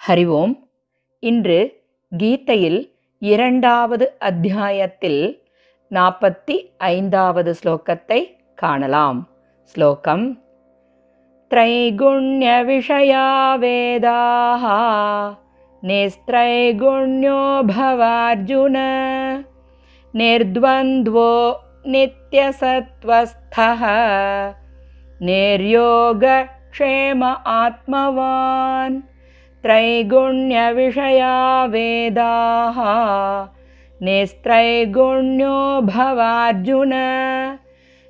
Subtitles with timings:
[0.00, 0.54] ஹரி ஓம்
[1.22, 1.58] இன்று
[2.12, 2.80] கீதையில்
[3.22, 5.40] இரண்டாவது அத்தியாயத்தில்
[5.90, 6.56] நாற்பத்தி
[6.92, 8.20] ஐந்தாவது ஸ்லோகத்தை
[8.58, 9.20] காணலாம்
[9.74, 10.26] ஸ்லோகம்
[11.50, 13.26] त्रैगुण्यविषया
[13.56, 14.64] वेदाः
[15.82, 18.76] निस्त्रैगुण्यो भवार्जुन
[20.14, 21.30] निर्द्वन्द्वो
[21.86, 23.82] नित्यसत्त्वस्थः
[25.20, 29.02] निर्योगक्षेम आत्मवान्
[29.63, 32.77] त्रैगुण्यविषया वेदाः।
[34.05, 36.91] निस्त्रैगुण्यो भवार्जुन।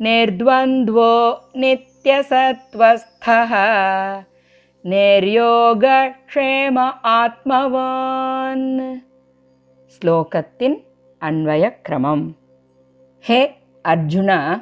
[0.00, 3.52] निर्द्वन्द्वो नित्यसत्त्वस्थः।
[4.86, 8.98] निर्योगक्षेम आत्मवान्।
[9.90, 10.76] श्लोकस्य
[11.22, 12.32] अन्वयक्रमम्
[13.28, 13.50] हे
[13.86, 14.60] अर्जुन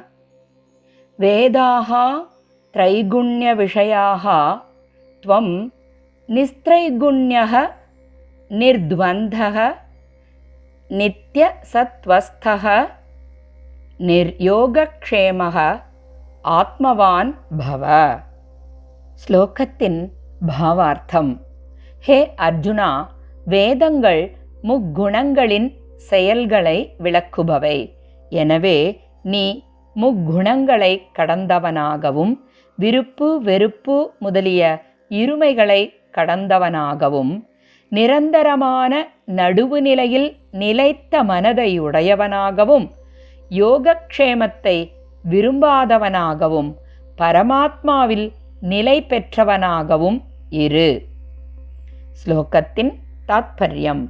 [1.19, 2.21] वेदाः
[2.73, 4.59] त्रैगुण्यविषयाः
[5.23, 5.69] त्वं
[6.30, 7.54] निस्त्रैगुण्यः
[8.50, 9.58] निर्द्वन्द्वः
[10.90, 12.64] नित्यसत्त्वस्थः
[14.00, 15.56] நிர்யோகக்ஷேமக
[16.54, 17.30] ஆத்மவான்
[17.60, 17.84] பவ
[19.20, 20.00] ஸ்லோகத்தின்
[20.48, 21.32] பாவார்த்தம்
[22.04, 22.88] ஹே அர்ஜுனா
[23.46, 24.22] வேதங்கள்
[24.64, 25.68] முக்குணங்களின்
[26.10, 27.78] செயல்களை விளக்குபவை
[28.32, 28.78] எனவே
[29.24, 29.44] நீ
[29.96, 32.34] முக்குணங்களை கடந்தவனாகவும்
[32.78, 34.62] விருப்பு வெறுப்பு முதலிய
[35.10, 35.80] இருமைகளை
[36.17, 37.33] கடந்தவனாகவும்
[37.89, 42.87] நிரந்தரமான நடுவுநிலையில் நிலைத்த மனதை உடையவனாகவும்
[43.49, 44.91] யோகக்ஷேமத்தை
[45.29, 46.69] விரும்பாதவனாகவும்
[47.17, 51.05] பரமாத்மாவில் நிலை பெற்றவனாகவும் இரு.
[52.21, 52.93] ஸ்லோகத்தின்
[53.27, 54.03] தாத்பரியம்.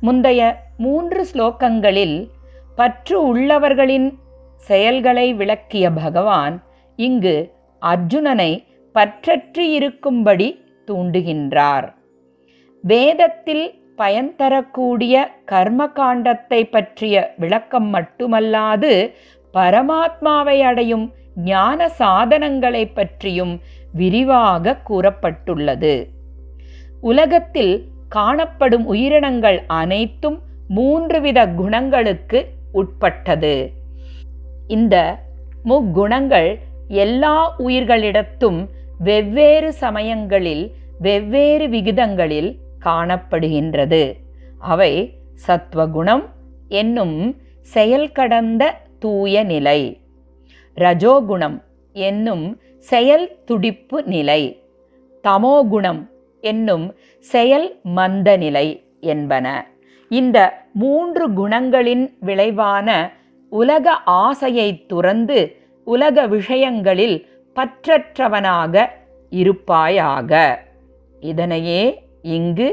[0.00, 0.40] முந்தைய
[0.76, 2.30] மூன்று ஸ்லோகங்களில்
[2.76, 4.18] பற்று உள்ளவர்களின்
[4.56, 6.62] செயல்களை விளக்கிய பகவான்
[6.96, 10.48] இங்கு அர்ஜுனனை பற்றற்று இருக்கும்படி
[10.86, 11.86] தூண்டுகின்றார்.
[12.84, 15.14] வேதத்தில் பயன் தரக்கூடிய
[15.50, 18.92] கர்மகாண்டத்தை பற்றிய விளக்கம் மட்டுமல்லாது
[19.54, 21.06] பரமாத்மாவை அடையும்
[21.44, 23.54] ஞான சாதனங்களை பற்றியும்
[23.92, 25.94] விரிவாக கூறப்பட்டுள்ளது.
[27.00, 27.74] உலகத்தில்
[28.08, 32.38] காணப்படும் உயிரினங்கள் அனைத்தும் மூன்று வித குணங்களுக்கு
[32.72, 33.54] உட்பட்டது.
[34.66, 34.96] இந்த
[35.64, 36.48] முக்குணங்கள்
[36.88, 38.58] எல்லா உயிர்களிடத்தும்
[38.98, 40.64] வெவ்வேறு சமயங்களில்
[40.98, 44.14] வெவ்வேறு விகிதங்களில் காணப்படுகின்றது.
[44.58, 45.12] அவை
[45.48, 46.22] சத்வகுணம்
[46.68, 50.00] என்னும் செயல் கடந்த தூய நிலை.
[50.76, 51.62] ரஜோகுணம்
[51.92, 54.62] என்னும் செயல் துடிப்பு நிலை.
[55.24, 56.06] தமோகுணம்
[56.40, 59.66] என்னும் செயல் மந்த நிலை என்பன.
[60.08, 63.12] இந்த மூன்று குணங்களின் விளைவான
[63.50, 68.86] உலக ஆசையை துறந்து உலக விஷயங்களில் பற்றற்றவனாக
[69.30, 70.64] இருப்பாயாக.
[71.32, 71.82] இதனையே
[72.36, 72.68] இங்கு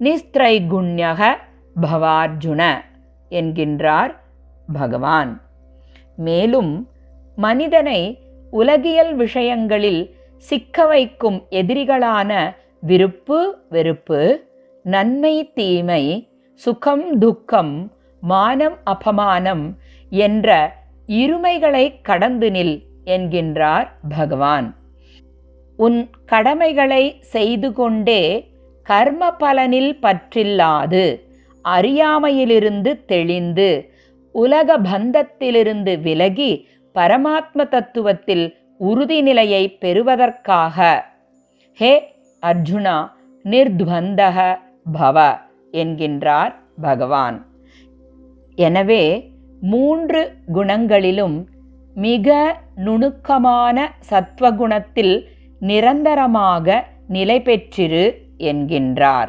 [0.00, 1.20] நிஸ்திரைகுண்யக
[1.82, 2.62] பவார்ஜுன
[3.30, 4.12] என்கின்றார்
[4.72, 5.32] பகவான்.
[6.26, 6.72] மேலும்
[7.38, 8.00] மனிதனை
[8.50, 10.02] உலகியல் விஷயங்களில்
[10.48, 12.32] சிக்க வைக்கும் எதிரிகளான
[12.88, 13.38] விருப்பு
[13.74, 14.20] வெறுப்பு
[14.94, 16.04] நன்மை தீமை
[16.64, 17.74] சுகம் துக்கம்
[18.32, 19.64] மானம் அபமானம்
[20.24, 20.48] என்ற
[21.20, 22.76] இருமைகளை கடந்து நில்
[23.14, 24.68] என்கின்றார் பகவான்.
[25.84, 25.98] உன்
[26.32, 27.02] கடமைகளை
[27.34, 28.22] செய்து கொண்டே
[28.86, 31.04] கர்ம பலனில் பற்றில்லாது
[31.64, 33.68] அறியாமையிலிருந்து தெளிந்து
[34.34, 36.52] உலக பந்தத்திலிருந்து விலகி
[36.94, 38.46] பரமாத்ம தத்துவத்தில்
[38.80, 40.76] உறுதிநிலையை பெறுவதற்காக.
[41.78, 41.92] ஹே
[42.42, 42.96] அர்ஜுனா
[43.44, 44.36] நிர்துவந்தக
[44.92, 45.16] பவ
[45.72, 47.38] என்கின்றார் பகவான்.
[48.58, 49.04] எனவே
[49.72, 50.20] மூன்று
[50.54, 51.38] குணங்களிலும்
[51.96, 52.36] மிக
[52.86, 53.76] நுணுக்கமான
[54.10, 55.14] சத்வகுணத்தில்
[55.60, 59.28] நிரந்தரமாக நிலை பெற்றிரு என்கின்றார்.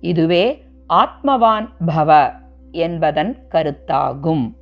[0.00, 2.32] இதுவே ஆத்மவான் பவ
[2.72, 4.54] என்பதன் கருத்தாகும்.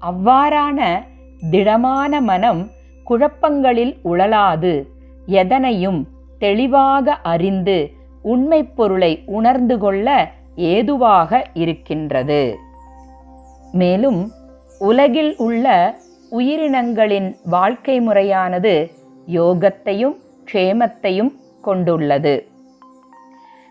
[0.00, 1.04] அவ்வாறான
[1.50, 2.70] திடமான மனம்
[3.04, 4.86] குழப்பங்களில் உழலாது
[5.26, 12.58] எதனையும் தெளிவாக அறிந்து உண்மை பொருளை உணர்ந்து கொள்ள ஏதுவாக இருக்கின்றது.
[13.72, 14.30] மேலும்
[14.78, 15.96] உலகில் உள்ள
[16.30, 18.90] உயிரினங்களின் வாழ்க்கை முறையானது
[19.26, 20.16] யோகத்தையும்
[20.52, 22.48] க்ஷேமத்தையும் கொண்டுள்ளது.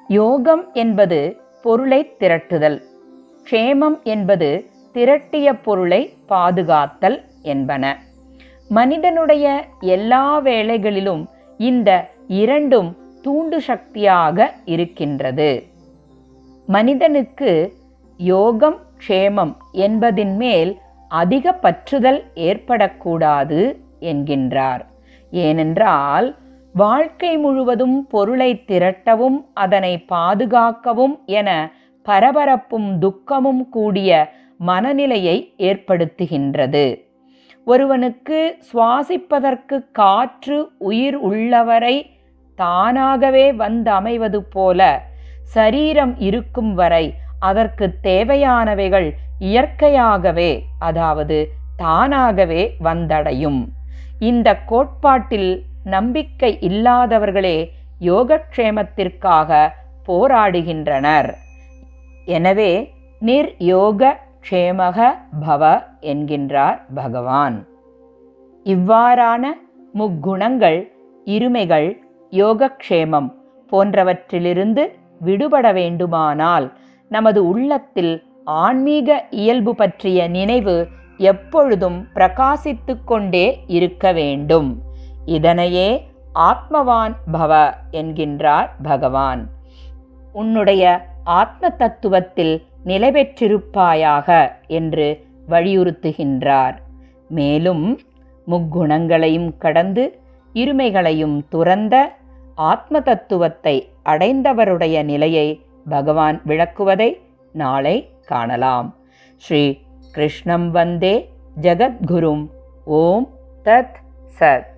[0.07, 2.81] யோகம் என்பது பொருளை திரட்டுதல்.
[3.51, 7.99] க்ஷேமம் என்பது திரட்டிய பொருளை பாதுகாத்தல் என்பன.
[8.69, 11.25] மனிதனுடைய எல்லா வேளைகளிலும்
[11.57, 15.63] இந்த இரண்டும் தூண்டு சக்தியாக இருக்கின்றது.
[16.65, 17.73] மனிதனுக்கு
[18.17, 20.77] யோகம் க்ஷேமம் என்பதின் மேல்
[21.09, 24.81] அதிக பற்றுதல் ஏற்படக்கூடாது என்கின்றார்.
[25.31, 26.35] ஏனென்றால்
[26.79, 31.49] வாழ்க்கை முழுவதும் பொருளை திரட்டவும் அதனை பாதுகாக்கவும் என
[32.05, 34.09] பரபரப்பும் துக்கமும் கூடிய
[34.57, 36.85] மனநிலையை ஏற்படுத்துகின்றது.
[37.67, 41.95] ஒருவனுக்கு சுவாசிப்பதற்கு காற்று உயிர் உள்ளவரை
[42.55, 44.81] தானாகவே வந்தமைவது போல
[45.55, 47.05] சரீரம் இருக்கும் வரை
[47.39, 49.09] அதற்கு தேவையானவைகள்
[49.39, 51.37] இயற்கையாகவே அதாவது
[51.77, 53.61] தானாகவே வந்தடையும்.
[54.19, 55.51] இந்த கோட்பாட்டில்
[55.95, 57.57] நம்பிக்கை இல்லாதவர்களே
[58.09, 59.49] யோகக்ஷேமத்திற்காக
[60.07, 61.29] போராடுகின்றனர்.
[62.27, 62.71] எனவே
[63.21, 64.11] நிர்யோக
[64.45, 65.07] க்ஷேமக
[65.45, 65.63] பவ
[66.11, 67.57] என்கின்றார் பகவான்.
[68.65, 69.43] இவ்வாறான
[69.93, 70.79] முக்குணங்கள்
[71.27, 71.89] இருமைகள்
[72.33, 73.29] யோகக்ஷேமம்
[73.71, 74.83] போன்றவற்றிலிருந்து
[75.19, 76.67] விடுபட வேண்டுமானால்
[77.11, 78.13] நமது உள்ளத்தில்
[78.63, 80.75] ஆன்மீக இயல்பு பற்றிய நினைவு
[81.31, 83.47] எப்பொழுதும் பிரகாசித்து கொண்டே
[83.77, 84.69] இருக்க வேண்டும்.
[85.27, 85.87] இதனையே
[86.35, 87.51] ஆத்மவான் பவ
[87.91, 89.41] என்கின்றார் பகவான்.
[90.33, 90.83] உன்னுடைய
[91.23, 92.53] ஆத்ம தத்துவத்தில்
[92.83, 95.07] நிலை பெற்றிருப்பாயாக என்று
[95.49, 96.75] வலியுறுத்துகின்றார்.
[97.29, 97.99] மேலும்
[98.47, 100.05] முக்குணங்களையும் கடந்து
[100.53, 101.95] இருமைகளையும் துறந்த
[102.55, 103.75] ஆத்ம தத்துவத்தை
[104.05, 105.47] அடைந்தவருடைய நிலையை
[105.89, 107.09] பகவான் விளக்குவதை
[107.53, 107.95] நாளை
[108.25, 108.95] காணலாம்.
[109.35, 109.63] ஸ்ரீ
[110.11, 111.15] கிருஷ்ணம் வந்தே
[111.61, 112.47] ஜகத்குரும்.
[112.85, 113.27] ஓம்
[113.63, 113.99] தத்
[114.39, 114.76] சத்.